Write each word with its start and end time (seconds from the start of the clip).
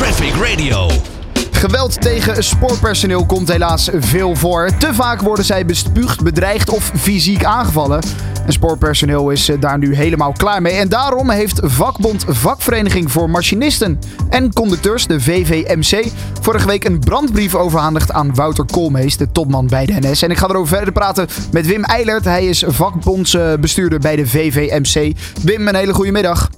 Traffic 0.00 0.34
Radio. 0.34 0.90
Geweld 1.50 2.00
tegen 2.00 2.44
spoorpersoneel 2.44 3.26
komt 3.26 3.48
helaas 3.48 3.90
veel 3.94 4.36
voor. 4.36 4.70
Te 4.78 4.94
vaak 4.94 5.20
worden 5.20 5.44
zij 5.44 5.66
bespuugd, 5.66 6.22
bedreigd 6.22 6.70
of 6.70 6.92
fysiek 6.96 7.44
aangevallen. 7.44 8.02
En 8.46 8.52
spoorpersoneel 8.52 9.30
is 9.30 9.48
eh, 9.48 9.60
daar 9.60 9.78
nu 9.78 9.94
helemaal 9.94 10.32
klaar 10.32 10.62
mee. 10.62 10.72
En 10.72 10.88
daarom 10.88 11.30
heeft 11.30 11.60
vakbond 11.62 12.24
Vakvereniging 12.28 13.12
voor 13.12 13.30
Machinisten 13.30 13.98
en 14.30 14.52
Conducteurs, 14.52 15.06
de 15.06 15.20
VVMC, 15.20 16.10
vorige 16.40 16.66
week 16.66 16.84
een 16.84 16.98
brandbrief 16.98 17.54
overhandigd 17.54 18.12
aan 18.12 18.34
Wouter 18.34 18.64
Koolmees, 18.64 19.16
de 19.16 19.32
topman 19.32 19.66
bij 19.66 19.86
de 19.86 19.96
NS. 20.00 20.22
En 20.22 20.30
ik 20.30 20.36
ga 20.36 20.48
erover 20.48 20.76
verder 20.76 20.92
praten 20.92 21.28
met 21.52 21.66
Wim 21.66 21.84
Eilert. 21.84 22.24
Hij 22.24 22.46
is 22.46 22.64
vakbondsbestuurder 22.66 23.98
bij 23.98 24.16
de 24.16 24.26
VVMC. 24.26 25.16
Wim, 25.42 25.68
een 25.68 25.74
hele 25.74 25.94
goede 25.94 26.12
middag. 26.12 26.48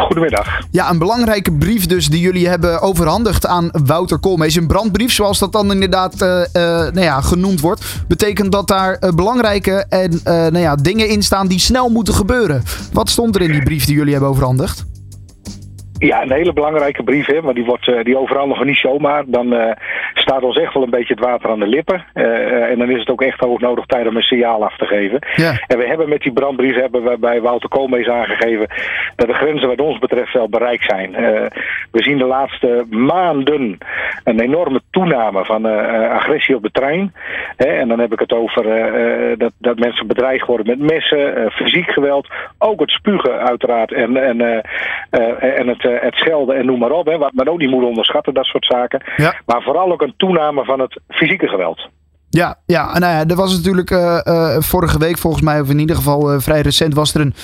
Goedemiddag. 0.00 0.60
Ja, 0.70 0.90
een 0.90 0.98
belangrijke 0.98 1.52
brief 1.52 1.86
dus 1.86 2.08
die 2.08 2.20
jullie 2.20 2.48
hebben 2.48 2.80
overhandigd 2.80 3.46
aan 3.46 3.70
Wouter 3.84 4.18
Koolmees. 4.18 4.54
Een 4.54 4.66
brandbrief, 4.66 5.12
zoals 5.12 5.38
dat 5.38 5.52
dan 5.52 5.72
inderdaad 5.72 6.22
uh, 6.22 6.28
uh, 6.28 6.44
nou 6.72 7.00
ja, 7.00 7.20
genoemd 7.20 7.60
wordt. 7.60 8.04
Betekent 8.08 8.52
dat 8.52 8.68
daar 8.68 8.96
uh, 9.00 9.10
belangrijke 9.10 9.86
en, 9.88 10.20
nou 10.24 10.58
ja, 10.58 10.74
dingen 10.74 11.08
in 11.08 11.22
staan 11.22 11.48
die 11.48 11.58
snel 11.58 11.88
moeten 11.88 12.14
gebeuren. 12.14 12.62
Wat 12.92 13.08
stond 13.08 13.34
er 13.34 13.42
in 13.42 13.52
die 13.52 13.62
brief 13.62 13.84
die 13.84 13.96
jullie 13.96 14.12
hebben 14.12 14.30
overhandigd? 14.30 14.84
Ja, 15.98 16.22
een 16.22 16.32
hele 16.32 16.52
belangrijke 16.52 17.02
brief, 17.02 17.26
hè, 17.26 17.40
maar 17.42 17.54
die, 17.54 17.64
wordt, 17.64 18.04
die 18.04 18.18
overhandigen 18.18 18.66
niet 18.66 18.76
zomaar. 18.76 19.24
Dan 19.26 19.46
staat 20.26 20.42
ons 20.42 20.56
echt 20.56 20.74
wel 20.74 20.82
een 20.82 20.90
beetje 20.90 21.14
het 21.14 21.24
water 21.24 21.50
aan 21.50 21.58
de 21.60 21.66
lippen. 21.66 22.04
Uh, 22.14 22.70
en 22.70 22.78
dan 22.78 22.90
is 22.90 22.98
het 22.98 23.10
ook 23.10 23.22
echt 23.22 23.40
hoog 23.40 23.60
nodig 23.60 23.86
tijd 23.86 24.06
om 24.06 24.16
een 24.16 24.22
signaal 24.22 24.64
af 24.64 24.76
te 24.76 24.86
geven. 24.86 25.18
Ja. 25.34 25.52
En 25.66 25.78
we 25.78 25.86
hebben 25.86 26.08
met 26.08 26.22
die 26.22 26.32
brandbrief 26.32 26.74
hebben 26.74 27.02
we 27.02 27.18
bij 27.18 27.40
Wouter 27.40 27.68
Koolmees 27.68 28.08
aangegeven 28.08 28.66
dat 29.16 29.28
de 29.28 29.34
grenzen 29.34 29.68
wat 29.68 29.80
ons 29.80 29.98
betreft 29.98 30.32
wel 30.32 30.48
bereikt 30.48 30.84
zijn. 30.84 31.10
we 31.90 32.02
zien 32.02 32.18
de 32.18 32.24
laatste 32.24 32.84
maanden 32.90 33.78
een 34.24 34.40
enorme 34.40 34.80
toename 34.90 35.44
van 35.44 35.64
agressie 36.10 36.56
op 36.56 36.62
de 36.62 36.70
trein. 36.70 37.14
En 37.56 37.88
dan 37.88 37.98
heb 37.98 38.12
ik 38.12 38.18
het 38.18 38.32
over 38.32 38.64
dat, 39.38 39.52
dat 39.58 39.78
mensen 39.78 40.06
bedreigd 40.06 40.46
worden 40.46 40.66
met 40.66 40.90
messen, 40.90 41.50
fysiek 41.50 41.90
geweld. 41.90 42.28
Ook 42.58 42.80
het 42.80 42.90
spugen 42.90 43.38
uiteraard 43.38 43.92
en, 43.92 44.16
en, 44.16 44.40
en 45.40 45.68
het 45.68 45.82
het 45.82 46.14
schelden 46.14 46.56
en 46.56 46.66
noem 46.66 46.78
maar 46.78 46.90
op. 46.90 47.06
Hè, 47.06 47.18
wat 47.18 47.32
men 47.32 47.48
ook 47.48 47.58
niet 47.58 47.70
moet 47.70 47.84
onderschatten, 47.84 48.34
dat 48.34 48.44
soort 48.44 48.66
zaken. 48.66 49.02
Ja. 49.16 49.34
Maar 49.46 49.62
vooral 49.62 49.92
ook 49.92 50.02
een 50.02 50.15
toename 50.16 50.64
van 50.64 50.80
het 50.80 51.00
fysieke 51.08 51.48
geweld. 51.48 51.88
Ja, 52.28 52.58
ja, 52.66 52.98
nou 52.98 53.12
ja, 53.12 53.24
er 53.26 53.36
was 53.36 53.56
natuurlijk 53.56 53.90
uh, 53.90 54.20
uh, 54.24 54.56
vorige 54.58 54.98
week 54.98 55.18
volgens 55.18 55.42
mij, 55.42 55.60
of 55.60 55.70
in 55.70 55.78
ieder 55.78 55.96
geval 55.96 56.32
uh, 56.32 56.40
vrij 56.40 56.60
recent, 56.60 56.94
was 56.94 57.14
er 57.14 57.20
een 57.20 57.34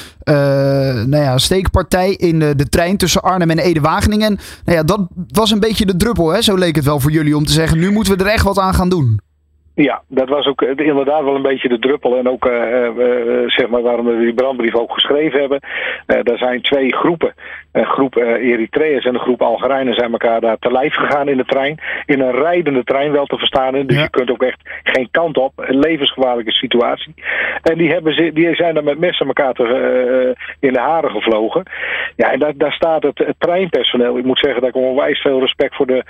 nou 1.10 1.22
ja, 1.22 1.38
steekpartij 1.38 2.10
in 2.10 2.38
de, 2.38 2.56
de 2.56 2.68
trein 2.68 2.96
tussen 2.96 3.22
Arnhem 3.22 3.50
en 3.50 3.58
Ede-Wageningen. 3.58 4.38
Nou 4.64 4.78
ja, 4.78 4.82
dat 4.82 5.08
was 5.28 5.50
een 5.50 5.60
beetje 5.60 5.86
de 5.86 5.96
druppel, 5.96 6.28
hè? 6.28 6.42
zo 6.42 6.56
leek 6.56 6.76
het 6.76 6.84
wel 6.84 7.00
voor 7.00 7.10
jullie, 7.10 7.36
om 7.36 7.44
te 7.44 7.52
zeggen, 7.52 7.78
nu 7.78 7.90
moeten 7.90 8.16
we 8.16 8.24
er 8.24 8.30
echt 8.30 8.44
wat 8.44 8.58
aan 8.58 8.74
gaan 8.74 8.88
doen. 8.88 9.20
Ja, 9.74 10.02
dat 10.08 10.28
was 10.28 10.46
ook 10.46 10.62
inderdaad 10.62 11.24
wel 11.24 11.34
een 11.34 11.42
beetje 11.42 11.68
de 11.68 11.78
druppel. 11.78 12.16
En 12.16 12.28
ook 12.28 12.46
uh, 12.46 12.52
uh, 12.52 13.48
zeg 13.48 13.68
maar 13.68 13.82
waarom 13.82 14.06
we 14.06 14.18
die 14.18 14.34
brandbrief 14.34 14.74
ook 14.74 14.92
geschreven 14.92 15.40
hebben. 15.40 15.60
Uh, 16.06 16.16
er 16.16 16.38
zijn 16.38 16.62
twee 16.62 16.94
groepen. 16.94 17.34
Een 17.72 17.86
groep 17.86 18.16
Eritreërs 18.16 19.04
en 19.04 19.14
een 19.14 19.20
groep 19.20 19.42
Algerijnen 19.42 19.94
zijn 19.94 20.12
elkaar 20.12 20.40
daar 20.40 20.58
te 20.58 20.72
lijf 20.72 20.94
gegaan 20.94 21.28
in 21.28 21.36
de 21.36 21.44
trein. 21.44 21.80
In 22.06 22.20
een 22.20 22.32
rijdende 22.32 22.84
trein 22.84 23.12
wel 23.12 23.26
te 23.26 23.38
verstaan. 23.38 23.72
Dus 23.72 23.96
ja. 23.96 24.02
je 24.02 24.10
kunt 24.10 24.30
ook 24.30 24.42
echt 24.42 24.60
geen 24.82 25.08
kant 25.10 25.36
op. 25.36 25.52
Een 25.56 25.78
levensgevaarlijke 25.78 26.52
situatie. 26.52 27.14
En 27.62 27.78
die, 27.78 27.92
hebben 27.92 28.14
ze, 28.14 28.30
die 28.32 28.54
zijn 28.54 28.74
dan 28.74 28.84
met 28.84 28.98
messen 28.98 29.26
elkaar 29.26 29.52
te, 29.52 30.34
in 30.60 30.72
de 30.72 30.80
haren 30.80 31.10
gevlogen. 31.10 31.62
Ja, 32.16 32.32
en 32.32 32.38
daar, 32.38 32.52
daar 32.56 32.72
staat 32.72 33.02
het, 33.02 33.18
het, 33.18 33.34
treinpersoneel. 33.38 34.18
Ik 34.18 34.24
moet 34.24 34.38
zeggen 34.38 34.60
dat 34.60 34.70
ik 34.70 34.76
onwijs 34.76 35.20
veel 35.20 35.40
respect 35.40 35.76
voor 35.76 35.86
de 35.86 36.04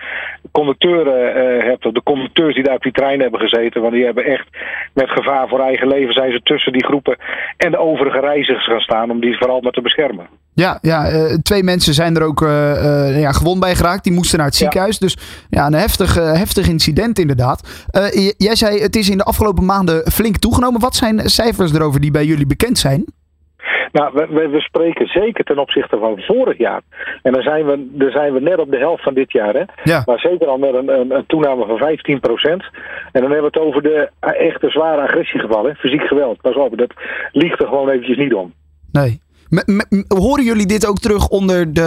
conducteuren 0.53 1.35
heb. 1.65 1.81
De 1.81 2.03
conducteurs 2.03 2.55
die 2.55 2.65
daar 2.65 2.75
op 2.75 2.83
die 2.83 2.93
trein 2.93 3.21
hebben 3.21 3.41
gezeten 3.41 3.51
gezeten. 3.53 3.81
Want 3.81 3.93
die 3.93 4.05
hebben 4.05 4.25
echt 4.25 4.49
met 4.95 5.11
gevaar 5.11 5.49
voor 5.49 5.61
eigen 5.61 5.89
leven 5.89 6.15
zijn 6.15 6.33
ze 6.33 6.43
tussen 6.43 6.73
die 6.73 6.85
groepen 6.85 7.17
en 7.57 7.71
de 7.71 7.79
overige 7.79 8.21
reizigers 8.21 8.65
gaan 8.65 8.81
staan 8.81 9.11
om 9.11 9.21
die 9.21 9.37
vooral 9.37 9.61
maar 9.61 9.73
te 9.73 9.81
beschermen. 9.81 10.27
Ja, 10.55 10.79
ja 10.83 11.13
uh, 11.13 11.35
twee 11.43 11.63
mensen 11.63 11.95
zijn 11.95 12.17
er 12.17 12.23
ook 12.23 12.43
uh, 12.43 12.49
uh, 12.49 13.21
ja, 13.21 13.33
gewond 13.33 13.61
bij 13.61 13.75
geraakt. 13.75 14.05
Die 14.05 14.13
moesten 14.13 14.39
naar 14.39 14.47
het 14.47 14.57
ziekenhuis. 14.57 14.99
Ja. 14.99 15.07
Dus 15.07 15.17
ja, 15.51 15.67
een 15.67 15.73
heftig, 15.73 16.15
heftig 16.15 16.69
incident 16.69 17.19
inderdaad. 17.19 17.89
jij 18.37 18.55
zei 18.55 18.81
het 18.81 18.97
is 18.97 19.11
in 19.11 19.17
de 19.17 19.25
afgelopen 19.25 19.65
maanden 19.65 20.11
flink 20.11 20.37
toegenomen. 20.37 20.81
Wat 20.81 20.95
zijn 20.95 21.21
cijfers 21.31 21.73
erover 21.73 22.01
die 22.01 22.11
bij 22.11 22.25
jullie 22.25 22.47
bekend 22.47 22.79
zijn? 22.79 23.05
Nou, 23.93 24.13
we, 24.15 24.49
we, 24.49 24.61
spreken 24.61 25.07
zeker 25.07 25.45
ten 25.45 25.59
opzichte 25.59 25.99
van 25.99 26.21
vorig 26.21 26.59
jaar. 26.59 26.81
En 27.23 27.33
dan 27.33 27.43
zijn 27.43 27.67
we, 27.67 27.89
dan 27.91 28.11
zijn 28.11 28.33
we 28.33 28.41
net 28.41 28.59
op 28.59 28.71
de 28.71 28.79
helft 28.79 29.03
van 29.03 29.15
dit 29.15 29.33
jaar. 29.33 29.55
Hè? 29.55 29.65
Ja. 29.85 30.03
Maar 30.07 30.19
zeker 30.19 30.47
al 30.47 30.59
met 30.59 30.75
een, 30.75 30.89
een, 30.89 31.11
een 31.11 31.27
toename 31.27 31.67
van 31.67 31.77
15 31.77 32.21
procent. 32.21 32.63
En 33.13 33.21
dan 33.21 33.31
hebben 33.31 33.51
we 33.53 33.59
het 33.59 33.67
over 33.67 33.83
de 33.83 34.11
echte 34.21 34.71
zware 34.71 35.03
agressiegevallen. 35.03 35.77
Fysiek 35.77 36.03
geweld. 36.03 36.41
Pas 36.41 36.55
op, 36.55 36.79
dat 36.79 36.93
liegt 37.33 37.61
er 37.61 37.67
gewoon 37.67 37.89
eventjes 37.89 38.17
niet 38.17 38.35
om. 38.35 38.53
Nee. 38.93 39.21
Horen 40.09 40.45
jullie 40.45 40.67
dit 40.67 40.87
ook 40.87 40.99
terug 40.99 41.29
onder 41.29 41.75
de, 41.75 41.81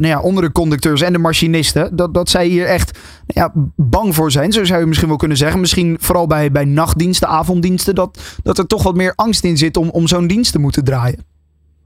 nou 0.00 0.06
ja, 0.06 0.20
onder 0.20 0.42
de 0.42 0.52
conducteurs 0.52 1.02
en 1.02 1.12
de 1.12 1.18
machinisten? 1.18 1.96
Dat, 1.96 2.14
dat 2.14 2.28
zij 2.28 2.46
hier 2.46 2.66
echt 2.66 3.00
nou 3.26 3.50
ja, 3.54 3.70
bang 3.76 4.14
voor 4.14 4.30
zijn, 4.30 4.52
zo 4.52 4.64
zou 4.64 4.80
je 4.80 4.86
misschien 4.86 5.08
wel 5.08 5.16
kunnen 5.16 5.36
zeggen. 5.36 5.60
Misschien 5.60 5.96
vooral 6.00 6.26
bij, 6.26 6.50
bij 6.50 6.64
nachtdiensten, 6.64 7.28
avonddiensten, 7.28 7.94
dat, 7.94 8.38
dat 8.42 8.58
er 8.58 8.66
toch 8.66 8.82
wat 8.82 8.94
meer 8.94 9.12
angst 9.16 9.44
in 9.44 9.56
zit 9.56 9.76
om, 9.76 9.90
om 9.90 10.06
zo'n 10.06 10.26
dienst 10.26 10.52
te 10.52 10.58
moeten 10.58 10.84
draaien. 10.84 11.34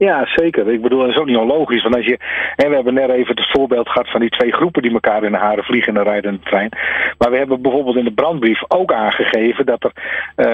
Ja, 0.07 0.25
zeker. 0.25 0.71
Ik 0.71 0.81
bedoel, 0.81 0.99
dat 0.99 1.09
is 1.09 1.17
ook 1.17 1.25
niet 1.25 1.37
onlogisch. 1.37 1.83
Want 1.83 1.95
als 1.95 2.05
je, 2.05 2.19
en 2.55 2.69
we 2.69 2.75
hebben 2.75 2.93
net 2.93 3.09
even 3.09 3.35
het 3.35 3.51
voorbeeld 3.51 3.89
gehad 3.89 4.09
van 4.09 4.19
die 4.19 4.29
twee 4.29 4.51
groepen 4.51 4.81
die 4.81 4.91
elkaar 4.91 5.23
in 5.23 5.31
de 5.31 5.37
haren 5.37 5.63
vliegen 5.63 5.97
en 5.97 6.03
rijden 6.03 6.31
in 6.31 6.39
de 6.43 6.49
trein. 6.49 6.69
Maar 7.17 7.31
we 7.31 7.37
hebben 7.37 7.61
bijvoorbeeld 7.61 7.95
in 7.95 8.03
de 8.03 8.13
brandbrief 8.13 8.61
ook 8.67 8.93
aangegeven 8.93 9.65
dat 9.65 9.83
er, 9.83 9.91
uh, 10.35 10.50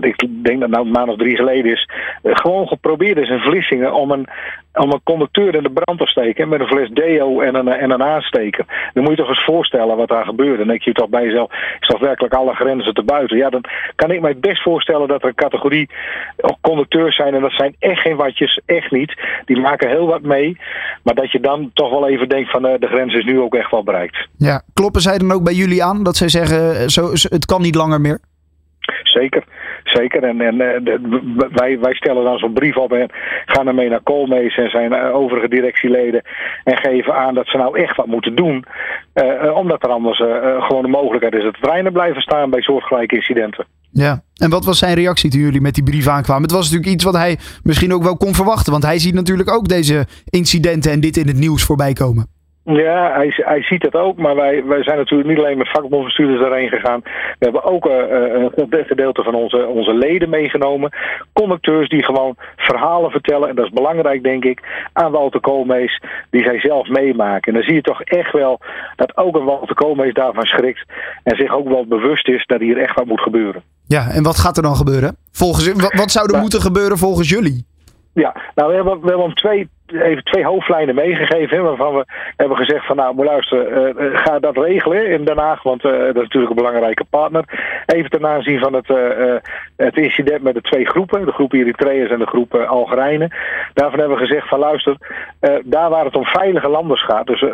ik 0.00 0.44
denk 0.44 0.60
dat 0.60 0.70
nou 0.70 0.86
een 0.86 0.92
maand 0.92 1.08
of 1.08 1.16
drie 1.16 1.36
geleden 1.36 1.72
is, 1.72 1.88
uh, 2.22 2.36
gewoon 2.36 2.66
geprobeerd 2.68 3.18
is 3.18 3.28
in 3.28 3.38
Vlissingen 3.38 3.92
om 3.94 4.10
een, 4.10 4.26
om 4.74 4.92
een 4.92 5.00
conducteur 5.04 5.54
in 5.54 5.62
de 5.62 5.70
brand 5.70 5.98
te 5.98 6.06
steken 6.06 6.48
met 6.48 6.60
een 6.60 6.66
fles 6.66 6.88
deo 6.90 7.40
en 7.40 7.54
een, 7.54 7.68
en 7.68 7.90
een 7.90 8.02
aansteker. 8.02 8.90
Dan 8.92 9.02
moet 9.02 9.12
je 9.12 9.18
toch 9.18 9.28
eens 9.28 9.44
voorstellen 9.44 9.96
wat 9.96 10.08
daar 10.08 10.24
gebeurt. 10.24 10.58
Dan 10.58 10.66
denk 10.66 10.82
je 10.82 10.92
toch 10.92 11.08
bij 11.08 11.24
jezelf, 11.24 11.52
is 11.80 11.86
toch 11.86 12.00
werkelijk 12.00 12.34
alle 12.34 12.54
grenzen 12.54 12.94
te 12.94 13.02
buiten? 13.02 13.36
Ja, 13.36 13.50
dan 13.50 13.64
kan 13.94 14.10
ik 14.10 14.20
mij 14.20 14.36
best 14.36 14.62
voorstellen 14.62 15.08
dat 15.08 15.22
er 15.22 15.28
een 15.28 15.34
categorie 15.34 15.90
conducteurs 16.60 17.16
zijn 17.16 17.34
en 17.34 17.40
dat 17.40 17.52
zijn 17.52 17.76
echt 17.78 18.00
geen 18.00 18.16
watjes, 18.16 18.60
echt 18.66 18.90
niet. 18.90 19.14
Die 19.44 19.60
maken 19.60 19.88
heel 19.88 20.06
wat 20.06 20.22
mee. 20.22 20.58
Maar 21.02 21.14
dat 21.14 21.32
je 21.32 21.40
dan 21.40 21.70
toch 21.74 21.90
wel 21.90 22.08
even 22.08 22.28
denkt 22.28 22.50
van 22.50 22.66
uh, 22.66 22.72
de 22.78 22.86
grens 22.86 23.14
is 23.14 23.24
nu 23.24 23.40
ook 23.40 23.54
echt 23.54 23.70
wel 23.70 23.84
bereikt. 23.84 24.28
Ja, 24.38 24.62
kloppen 24.74 25.00
zij 25.00 25.18
dan 25.18 25.32
ook 25.32 25.44
bij 25.44 25.54
jullie 25.54 25.84
aan 25.84 26.02
dat 26.02 26.16
zij 26.16 26.28
zeggen 26.28 26.90
zo, 26.90 27.10
het 27.10 27.46
kan 27.46 27.62
niet 27.62 27.74
langer 27.74 28.00
meer? 28.00 28.18
Zeker, 29.02 29.44
zeker. 29.84 30.22
En, 30.22 30.40
en 30.40 30.56
wij, 31.52 31.78
wij 31.78 31.94
stellen 31.94 32.24
dan 32.24 32.38
zo'n 32.38 32.52
brief 32.52 32.76
op 32.76 32.92
en 32.92 33.10
gaan 33.46 33.66
ermee 33.66 33.88
naar 33.88 34.02
Koolmees 34.02 34.56
en 34.56 34.70
zijn 34.70 34.94
overige 34.94 35.48
directieleden. 35.48 36.22
En 36.64 36.76
geven 36.76 37.14
aan 37.14 37.34
dat 37.34 37.46
ze 37.46 37.56
nou 37.56 37.78
echt 37.78 37.96
wat 37.96 38.06
moeten 38.06 38.34
doen. 38.34 38.64
Uh, 39.14 39.56
omdat 39.56 39.82
er 39.82 39.90
anders 39.90 40.18
gewoon 40.58 40.82
de 40.82 40.88
mogelijkheid 40.88 41.34
is 41.34 41.42
dat 41.42 41.56
treinen 41.60 41.92
blijven 41.92 42.22
staan 42.22 42.50
bij 42.50 42.60
soortgelijke 42.60 43.14
incidenten. 43.14 43.66
Ja, 43.90 44.22
en 44.36 44.50
wat 44.50 44.64
was 44.64 44.78
zijn 44.78 44.94
reactie 44.94 45.30
toen 45.30 45.40
jullie 45.40 45.60
met 45.60 45.74
die 45.74 45.82
brief 45.82 46.08
aankwamen? 46.08 46.42
Het 46.42 46.52
was 46.52 46.64
natuurlijk 46.64 46.92
iets 46.94 47.04
wat 47.04 47.14
hij 47.14 47.38
misschien 47.62 47.94
ook 47.94 48.02
wel 48.02 48.16
kon 48.16 48.34
verwachten. 48.34 48.72
Want 48.72 48.84
hij 48.84 48.98
ziet 48.98 49.14
natuurlijk 49.14 49.50
ook 49.50 49.68
deze 49.68 50.06
incidenten 50.24 50.92
en 50.92 51.00
dit 51.00 51.16
in 51.16 51.26
het 51.26 51.36
nieuws 51.36 51.64
voorbij 51.64 51.92
komen. 51.92 52.37
Ja, 52.74 53.12
hij, 53.12 53.32
hij 53.36 53.62
ziet 53.62 53.82
het 53.82 53.94
ook, 53.94 54.16
maar 54.18 54.34
wij, 54.34 54.64
wij 54.64 54.82
zijn 54.82 54.96
natuurlijk 54.96 55.28
niet 55.28 55.38
alleen 55.38 55.58
met 55.58 55.70
vakbondbestuurders 55.70 56.40
daarheen 56.40 56.68
gegaan. 56.68 57.00
We 57.02 57.44
hebben 57.44 57.64
ook 57.64 57.86
uh, 57.86 57.94
een 58.54 58.84
gedeelte 58.86 59.22
van 59.22 59.34
onze, 59.34 59.66
onze 59.66 59.94
leden 59.94 60.28
meegenomen. 60.28 60.92
Conducteurs 61.32 61.88
die 61.88 62.04
gewoon 62.04 62.36
verhalen 62.56 63.10
vertellen, 63.10 63.48
en 63.48 63.54
dat 63.54 63.64
is 63.64 63.70
belangrijk 63.70 64.22
denk 64.22 64.44
ik, 64.44 64.88
aan 64.92 65.12
Walter 65.12 65.40
Koolmees, 65.40 66.02
die 66.30 66.42
zij 66.42 66.60
zelf 66.60 66.88
meemaken. 66.88 67.52
En 67.52 67.54
dan 67.54 67.62
zie 67.62 67.74
je 67.74 67.82
toch 67.82 68.02
echt 68.02 68.32
wel 68.32 68.60
dat 68.96 69.16
ook 69.16 69.36
een 69.36 69.44
Walter 69.44 69.74
Koolmees 69.74 70.14
daarvan 70.14 70.44
schrikt 70.44 70.84
en 71.22 71.36
zich 71.36 71.54
ook 71.54 71.68
wel 71.68 71.86
bewust 71.86 72.28
is 72.28 72.46
dat 72.46 72.60
hier 72.60 72.78
echt 72.78 72.94
wat 72.94 73.06
moet 73.06 73.20
gebeuren. 73.20 73.62
Ja, 73.86 74.10
en 74.10 74.22
wat 74.22 74.38
gaat 74.38 74.56
er 74.56 74.62
dan 74.62 74.76
gebeuren? 74.76 75.16
Volgens, 75.32 75.72
wat, 75.72 75.94
wat 75.94 76.10
zou 76.10 76.24
er 76.24 76.30
nou, 76.30 76.42
moeten 76.42 76.60
gebeuren 76.60 76.98
volgens 76.98 77.28
jullie? 77.28 77.66
Ja, 78.12 78.36
nou 78.54 78.68
we 78.68 78.74
hebben, 78.74 79.00
we 79.00 79.06
hebben 79.06 79.24
om 79.24 79.34
twee 79.34 79.68
even 79.92 80.24
twee 80.24 80.44
hoofdlijnen 80.44 80.94
meegegeven. 80.94 81.62
Waarvan 81.62 81.94
we 81.94 82.04
hebben 82.36 82.56
gezegd 82.56 82.86
van 82.86 82.96
nou, 82.96 83.14
moet 83.14 83.26
luisteren, 83.26 83.96
uh, 84.02 84.18
ga 84.18 84.38
dat 84.38 84.56
regelen 84.56 85.06
in 85.06 85.24
Den 85.24 85.38
Haag. 85.38 85.62
Want 85.62 85.84
uh, 85.84 85.90
dat 85.90 86.16
is 86.16 86.22
natuurlijk 86.22 86.50
een 86.50 86.64
belangrijke 86.64 87.04
partner. 87.10 87.44
Even 87.86 88.10
ten 88.10 88.26
aanzien 88.26 88.58
van 88.58 88.72
het, 88.72 88.88
het 89.76 89.96
incident 89.96 90.42
met 90.42 90.54
de 90.54 90.60
twee 90.60 90.86
groepen. 90.86 91.26
De 91.26 91.32
groep 91.32 91.52
Eritreërs 91.52 92.10
en 92.10 92.18
de 92.18 92.26
groep 92.26 92.54
Algerijnen. 92.54 93.30
Daarvan 93.74 93.98
hebben 93.98 94.18
we 94.18 94.26
gezegd 94.26 94.48
van 94.48 94.58
luister, 94.58 94.96
daar 95.64 95.90
waar 95.90 96.04
het 96.04 96.16
om 96.16 96.24
veilige 96.24 96.68
landers 96.68 97.04
gaat. 97.04 97.26
Dus 97.26 97.44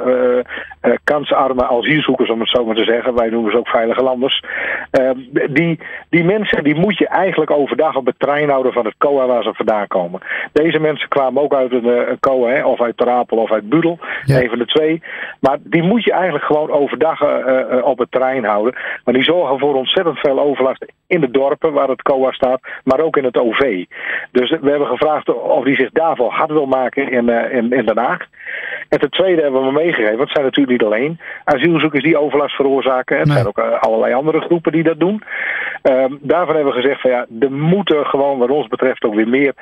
kansarme 1.04 1.68
asielzoekers, 1.68 2.30
om 2.30 2.40
het 2.40 2.48
zo 2.48 2.64
maar 2.64 2.74
te 2.74 2.84
zeggen. 2.84 3.14
Wij 3.14 3.28
noemen 3.28 3.50
ze 3.50 3.58
ook 3.58 3.68
veilige 3.68 4.02
landers. 4.02 4.44
Ehm, 4.90 5.18
die, 5.50 5.78
die 6.08 6.24
mensen 6.24 6.64
die 6.64 6.74
moet 6.74 6.98
je 6.98 7.08
eigenlijk 7.08 7.50
overdag 7.50 7.96
op 7.96 8.06
het 8.06 8.18
trein 8.18 8.48
houden 8.50 8.72
van 8.72 8.84
het 8.84 8.94
COA 8.98 9.26
waar 9.26 9.42
ze 9.42 9.54
vandaan 9.54 9.86
komen. 9.86 10.20
Deze 10.52 10.78
mensen 10.78 11.08
kwamen 11.08 11.42
ook 11.42 11.54
uit 11.54 11.72
een, 11.72 12.18
hè, 12.24 12.64
of 12.64 12.80
uit 12.80 12.96
Trapel 12.96 13.38
of 13.38 13.52
uit 13.52 13.68
Budel. 13.68 13.98
Een 14.26 14.48
van 14.48 14.58
de 14.58 14.66
twee. 14.66 15.02
Maar 15.40 15.58
die 15.60 15.82
moet 15.82 16.04
je 16.04 16.12
eigenlijk 16.12 16.44
gewoon 16.44 16.70
overdag 16.70 17.22
op 17.82 17.98
het 17.98 18.10
trein 18.10 18.44
houden. 18.44 18.74
Maar 19.04 19.14
die 19.14 19.22
zorgen 19.22 19.58
voor 19.58 19.74
ontzettend 19.74 20.18
veel 20.18 20.40
overlast 20.40 20.84
in 21.06 21.20
de 21.20 21.30
dorpen 21.30 21.72
waar 21.72 21.88
het 21.88 22.02
COA 22.02 22.32
staat, 22.32 22.60
maar 22.84 23.00
ook 23.00 23.16
in 23.16 23.24
het 23.24 23.38
OV. 23.38 23.84
Dus 24.30 24.50
we 24.50 24.70
hebben 24.70 24.88
gevraagd 24.88 25.28
of 25.34 25.64
die 25.64 25.76
zich 25.76 25.90
daarvoor 25.90 26.30
hard 26.30 26.50
wil 26.50 26.66
maken 26.66 27.10
in, 27.10 27.28
in, 27.28 27.72
in 27.72 27.86
Den 27.86 27.98
Haag. 27.98 28.26
En 28.88 29.00
ten 29.00 29.10
tweede 29.10 29.42
hebben 29.42 29.64
we 29.64 29.72
meegegeven, 29.72 30.16
want 30.16 30.28
het 30.28 30.32
zijn 30.32 30.44
natuurlijk 30.44 30.82
niet 30.82 30.90
alleen 30.90 31.20
asielzoekers 31.44 32.02
die 32.02 32.18
overlast 32.18 32.54
veroorzaken. 32.54 33.18
Het 33.18 33.32
zijn 33.32 33.46
ook 33.46 33.58
allerlei 33.58 34.14
andere 34.14 34.40
groepen 34.40 34.72
die 34.72 34.82
dat 34.82 35.00
doen. 35.00 35.22
Um, 35.82 36.18
daarvan 36.20 36.54
hebben 36.54 36.74
we 36.74 36.80
gezegd 36.80 37.00
van 37.00 37.10
ja, 37.10 37.26
er 37.40 37.52
moeten 37.52 38.06
gewoon 38.06 38.38
wat 38.38 38.50
ons 38.50 38.68
betreft 38.68 39.04
ook 39.04 39.14
weer 39.14 39.28
meer 39.28 39.54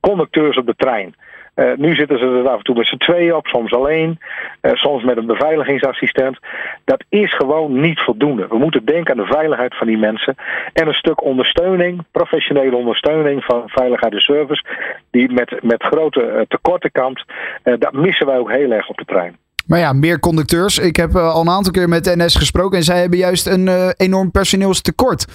conducteurs 0.00 0.56
op 0.56 0.66
de 0.66 0.74
trein. 0.76 1.14
Uh, 1.58 1.76
nu 1.76 1.94
zitten 1.94 2.18
ze 2.18 2.24
er 2.24 2.48
af 2.48 2.58
en 2.58 2.64
toe 2.64 2.74
met 2.74 2.86
z'n 2.86 2.96
tweeën 2.96 3.34
op, 3.34 3.46
soms 3.46 3.72
alleen, 3.72 4.18
uh, 4.62 4.72
soms 4.74 5.04
met 5.04 5.16
een 5.16 5.26
beveiligingsassistent. 5.26 6.38
Dat 6.84 7.04
is 7.08 7.36
gewoon 7.36 7.80
niet 7.80 8.00
voldoende. 8.00 8.46
We 8.48 8.58
moeten 8.58 8.84
denken 8.84 9.18
aan 9.18 9.24
de 9.26 9.32
veiligheid 9.32 9.76
van 9.76 9.86
die 9.86 9.98
mensen 9.98 10.34
en 10.72 10.86
een 10.86 10.94
stuk 10.94 11.24
ondersteuning, 11.24 12.04
professionele 12.12 12.76
ondersteuning 12.76 13.44
van 13.44 13.62
veiligheid 13.66 14.12
en 14.12 14.20
service, 14.20 14.64
die 15.10 15.32
met, 15.32 15.62
met 15.62 15.82
grote 15.82 16.22
uh, 16.22 16.40
tekorten 16.48 16.92
kampt. 16.92 17.24
dat 17.62 17.92
missen 17.92 18.26
wij 18.26 18.38
ook 18.38 18.52
heel 18.52 18.70
erg 18.70 18.88
op 18.88 18.96
de 18.96 19.04
trein. 19.04 19.36
Maar 19.66 19.78
ja, 19.78 19.92
meer 19.92 20.20
conducteurs. 20.20 20.78
Ik 20.78 20.96
heb 20.96 21.14
al 21.16 21.40
een 21.40 21.48
aantal 21.48 21.72
keer 21.72 21.88
met 21.88 22.14
NS 22.16 22.36
gesproken 22.36 22.78
en 22.78 22.84
zij 22.84 23.00
hebben 23.00 23.18
juist 23.18 23.46
een 23.46 23.92
enorm 23.96 24.30
personeelstekort. 24.30 25.26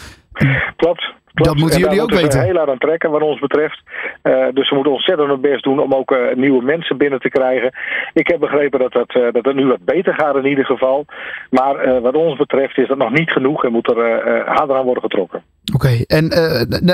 Klopt. 0.75 1.13
Klopt. 1.33 1.49
Dat 1.49 1.59
moeten 1.59 1.79
jullie 1.79 2.01
ook 2.01 2.11
weten. 2.11 2.39
We 2.39 2.45
heel 2.45 2.55
hard 2.55 2.69
aan 2.69 2.77
trekken 2.77 3.11
wat 3.11 3.21
ons 3.21 3.39
betreft. 3.39 3.81
Uh, 4.23 4.47
dus 4.53 4.69
we 4.69 4.75
moeten 4.75 4.93
ontzettend 4.93 5.31
ons 5.31 5.39
best 5.39 5.63
doen 5.63 5.79
om 5.79 5.93
ook 5.93 6.11
uh, 6.11 6.35
nieuwe 6.35 6.63
mensen 6.63 6.97
binnen 6.97 7.19
te 7.19 7.29
krijgen. 7.29 7.71
Ik 8.13 8.27
heb 8.27 8.39
begrepen 8.39 8.79
dat 8.79 8.91
dat, 8.91 9.15
uh, 9.15 9.31
dat 9.31 9.45
het 9.45 9.55
nu 9.55 9.65
wat 9.65 9.85
beter 9.85 10.13
gaat 10.13 10.35
in 10.35 10.45
ieder 10.45 10.65
geval. 10.65 11.05
Maar 11.49 12.01
wat 12.01 12.15
ons 12.15 12.37
betreft 12.37 12.77
is 12.77 12.87
dat 12.87 12.97
nog 12.97 13.11
niet 13.11 13.31
genoeg 13.31 13.65
en 13.65 13.71
moet 13.71 13.89
er 13.89 13.97
harder 14.45 14.75
aan 14.75 14.85
worden 14.85 15.03
getrokken. 15.03 15.43
Oké, 15.73 15.85
okay. 15.85 16.03
en 16.07 16.29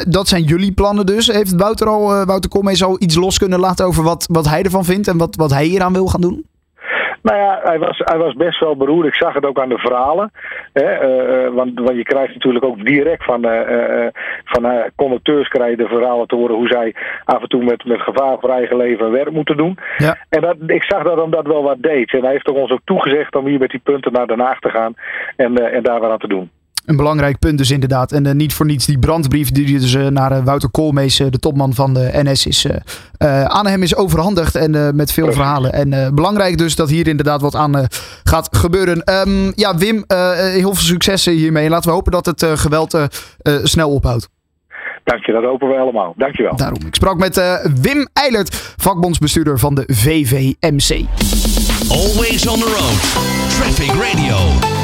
dat 0.07 0.27
zijn 0.27 0.43
jullie 0.43 0.73
plannen 0.73 1.05
dus. 1.05 1.27
Heeft 1.27 1.55
Wouter 1.55 1.87
al, 1.87 2.25
Wouter 2.25 2.49
Koolmees 2.49 2.83
al 2.83 3.01
iets 3.01 3.15
los 3.15 3.37
kunnen 3.37 3.59
laten 3.59 3.85
over 3.85 4.03
wat, 4.03 4.27
wat 4.31 4.49
hij 4.49 4.63
ervan 4.63 4.85
vindt 4.85 5.07
en 5.07 5.17
wat, 5.17 5.35
wat 5.35 5.51
hij 5.51 5.65
hieraan 5.65 5.93
wil 5.93 6.07
gaan 6.07 6.21
doen? 6.21 6.48
Nou 7.21 7.37
ja, 7.37 7.59
hij 7.63 7.79
was, 7.79 8.01
hij 8.03 8.17
was 8.17 8.33
best 8.33 8.59
wel 8.59 8.75
beroerd. 8.75 9.07
Ik 9.07 9.13
zag 9.13 9.33
het 9.33 9.45
ook 9.45 9.59
aan 9.59 9.69
de 9.69 9.77
verhalen. 9.77 10.31
Hè, 10.73 10.89
uh, 10.93 11.53
want, 11.53 11.79
want 11.79 11.95
je 11.95 12.03
krijgt 12.03 12.33
natuurlijk 12.33 12.65
ook 12.65 12.85
direct 12.85 13.23
van, 13.23 13.45
uh, 13.45 14.07
van 14.45 14.91
conducteurs 14.95 15.47
krijg 15.47 15.69
je 15.69 15.77
de 15.77 15.87
verhalen 15.87 16.27
te 16.27 16.35
horen 16.35 16.55
hoe 16.55 16.67
zij 16.67 16.95
af 17.25 17.41
en 17.41 17.49
toe 17.49 17.63
met, 17.63 17.85
met 17.85 18.01
gevaar 18.01 18.37
voor 18.39 18.49
eigen 18.49 18.77
leven 18.77 19.11
werk 19.11 19.31
moeten 19.31 19.57
doen. 19.57 19.77
Ja. 19.97 20.17
En 20.29 20.41
dat, 20.41 20.55
ik 20.67 20.83
zag 20.83 21.03
dat 21.03 21.17
hem 21.17 21.31
dat 21.31 21.47
wel 21.47 21.63
wat 21.63 21.81
deed. 21.81 22.13
En 22.13 22.21
hij 22.21 22.31
heeft 22.31 22.45
toch 22.45 22.55
ons 22.55 22.71
ook 22.71 22.81
toegezegd 22.83 23.35
om 23.35 23.45
hier 23.45 23.59
met 23.59 23.69
die 23.69 23.81
punten 23.83 24.11
naar 24.11 24.27
Den 24.27 24.39
Haag 24.39 24.59
te 24.59 24.69
gaan 24.69 24.93
en, 25.35 25.71
en 25.73 25.83
daar 25.83 25.99
wat 25.99 26.11
aan 26.11 26.17
te 26.17 26.27
doen. 26.27 26.49
Een 26.85 26.95
belangrijk 26.95 27.39
punt 27.39 27.57
dus 27.57 27.71
inderdaad. 27.71 28.11
En 28.11 28.25
uh, 28.25 28.33
niet 28.33 28.53
voor 28.53 28.65
niets 28.65 28.85
die 28.85 28.99
brandbrief 28.99 29.51
die 29.51 29.79
dus 29.79 29.93
uh, 29.93 30.07
naar 30.07 30.31
uh, 30.31 30.43
Wouter 30.43 30.69
Koolmees, 30.69 31.17
de 31.17 31.39
topman 31.39 31.73
van 31.73 31.93
de 31.93 32.09
NS, 32.13 32.45
is, 32.45 32.67
aan 33.47 33.67
hem 33.67 33.83
is 33.83 33.95
overhandigd. 33.95 34.55
En 34.55 34.95
met 34.95 35.11
veel 35.11 35.31
verhalen. 35.31 35.73
En 35.73 36.15
belangrijk 36.15 36.57
dus 36.57 36.75
dat 36.75 36.89
hier 36.89 37.07
inderdaad 37.07 37.41
wat 37.41 37.55
aan 37.55 37.87
gaat 38.23 38.57
gebeuren. 38.57 39.27
Um, 39.27 39.51
ja, 39.55 39.77
Wim, 39.77 40.03
heel 40.07 40.73
veel 40.73 40.75
succes 40.75 41.25
hiermee. 41.25 41.69
Laten 41.69 41.89
we 41.89 41.95
hopen 41.95 42.11
dat 42.11 42.25
het 42.25 42.45
geweld 42.45 42.97
snel 43.63 43.89
ophoudt. 43.89 44.29
Dank 45.03 45.25
je, 45.25 45.31
dat 45.31 45.43
hopen 45.43 45.67
we 45.67 45.75
allemaal. 45.75 46.13
Dank 46.17 46.35
je 46.35 46.43
wel. 46.43 46.55
Daarom. 46.55 46.85
Ik 46.85 46.95
sprak 46.95 47.17
met 47.17 47.61
Wim 47.81 48.07
Eilert, 48.13 48.73
vakbondsbestuurder 48.77 49.59
van 49.59 49.75
de 49.75 49.83
VVMC. 49.87 51.05
Always 51.89 52.47
on 52.47 52.59
the 52.59 52.65
road. 52.65 54.78